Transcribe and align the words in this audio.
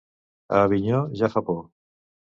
A 0.55 0.61
Avinyó, 0.67 1.03
ja 1.23 1.31
fa 1.37 1.47
por. 1.51 1.61